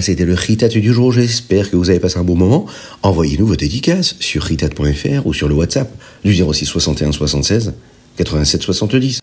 C'était 0.01 0.25
le 0.25 0.33
Ritat 0.33 0.67
du 0.67 0.93
jour. 0.93 1.11
J'espère 1.11 1.69
que 1.69 1.75
vous 1.75 1.89
avez 1.89 1.99
passé 1.99 2.17
un 2.17 2.23
bon 2.23 2.35
moment. 2.35 2.65
Envoyez-nous 3.03 3.47
vos 3.47 3.55
dédicaces 3.55 4.15
sur 4.19 4.43
ritat.fr 4.43 5.25
ou 5.25 5.33
sur 5.33 5.47
le 5.47 5.55
WhatsApp 5.55 5.89
du 6.23 6.33
06 6.33 6.65
61 6.65 7.11
76 7.11 7.73
87 8.17 8.61
70. 8.61 9.19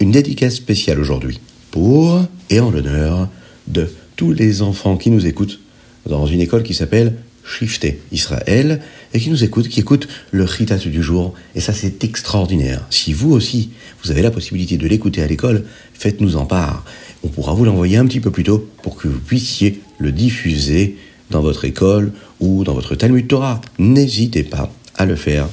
Une 0.00 0.10
dédicace 0.10 0.54
spéciale 0.54 1.00
aujourd'hui 1.00 1.40
pour 1.70 2.24
et 2.50 2.60
en 2.60 2.70
l'honneur 2.70 3.28
de 3.66 3.88
tous 4.16 4.32
les 4.32 4.62
enfants 4.62 4.96
qui 4.96 5.10
nous 5.10 5.26
écoutent 5.26 5.60
dans 6.06 6.26
une 6.26 6.40
école 6.40 6.62
qui 6.62 6.74
s'appelle 6.74 7.14
Shifté 7.44 8.00
Israël 8.12 8.80
et 9.14 9.20
qui 9.20 9.30
nous 9.30 9.42
écoutent, 9.42 9.68
qui 9.68 9.80
écoutent 9.80 10.08
le 10.32 10.44
Ritat 10.44 10.76
du 10.76 11.02
jour. 11.02 11.34
Et 11.54 11.60
ça, 11.60 11.72
c'est 11.72 12.04
extraordinaire. 12.04 12.86
Si 12.90 13.12
vous 13.12 13.32
aussi, 13.32 13.70
vous 14.02 14.10
avez 14.10 14.22
la 14.22 14.30
possibilité 14.30 14.76
de 14.76 14.86
l'écouter 14.86 15.22
à 15.22 15.26
l'école, 15.26 15.64
faites-nous 15.94 16.36
en 16.36 16.44
part. 16.44 16.84
On 17.24 17.28
pourra 17.28 17.52
vous 17.54 17.64
l'envoyer 17.64 17.96
un 17.96 18.06
petit 18.06 18.20
peu 18.20 18.30
plus 18.30 18.44
tôt 18.44 18.68
pour 18.82 18.96
que 18.96 19.08
vous 19.08 19.20
puissiez 19.20 19.80
le 19.98 20.12
diffuser 20.12 20.96
dans 21.30 21.40
votre 21.40 21.64
école 21.64 22.12
ou 22.40 22.64
dans 22.64 22.74
votre 22.74 22.94
Talmud 22.94 23.26
Torah. 23.26 23.60
N'hésitez 23.78 24.44
pas 24.44 24.72
à 24.96 25.04
le 25.04 25.16
faire. 25.16 25.48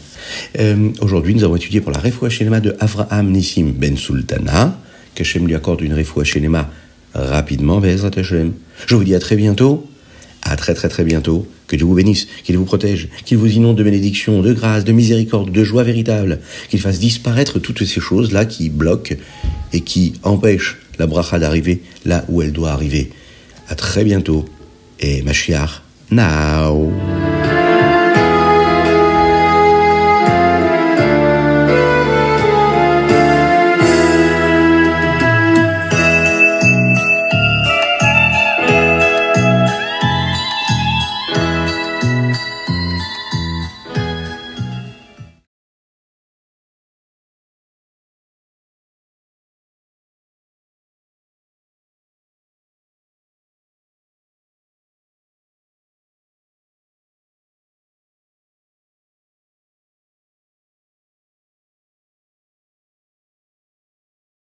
Euh, 0.59 0.89
aujourd'hui, 1.01 1.35
nous 1.35 1.43
avons 1.43 1.55
étudié 1.55 1.81
pour 1.81 1.91
la 1.91 1.99
Refoua 1.99 2.29
Shenema 2.29 2.59
de 2.59 2.75
Avraham 2.79 3.31
Nissim 3.31 3.73
Ben 3.75 3.97
Sultana, 3.97 4.79
que 5.13 5.23
Shem 5.23 5.47
lui 5.47 5.55
accorde 5.55 5.81
une 5.81 5.93
Refoua 5.93 6.23
Shenema 6.23 6.69
rapidement, 7.13 7.79
Bezrat 7.79 8.11
Hashem. 8.17 8.53
Je 8.87 8.95
vous 8.95 9.03
dis 9.03 9.15
à 9.15 9.19
très 9.19 9.35
bientôt, 9.35 9.87
à 10.41 10.55
très 10.55 10.73
très 10.73 10.89
très 10.89 11.03
bientôt, 11.03 11.47
que 11.67 11.75
Dieu 11.75 11.85
vous 11.85 11.95
bénisse, 11.95 12.27
qu'il 12.43 12.57
vous 12.57 12.65
protège, 12.65 13.09
qu'il 13.25 13.37
vous 13.37 13.51
inonde 13.51 13.77
de 13.77 13.83
bénédictions, 13.83 14.41
de 14.41 14.53
grâce, 14.53 14.83
de 14.83 14.91
miséricorde, 14.91 15.51
de 15.51 15.63
joie 15.63 15.83
véritable, 15.83 16.39
qu'il 16.69 16.79
fasse 16.79 16.99
disparaître 16.99 17.59
toutes 17.59 17.83
ces 17.83 17.99
choses-là 17.99 18.45
qui 18.45 18.69
bloquent 18.69 19.15
et 19.73 19.81
qui 19.81 20.13
empêchent 20.23 20.77
la 20.99 21.07
bracha 21.07 21.39
d'arriver 21.39 21.81
là 22.05 22.23
où 22.29 22.41
elle 22.41 22.51
doit 22.51 22.71
arriver. 22.71 23.11
À 23.67 23.75
très 23.75 24.03
bientôt 24.03 24.45
et 24.99 25.21
Mashiach 25.21 25.81
now. 26.11 26.91